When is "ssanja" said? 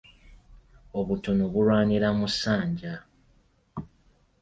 2.33-2.93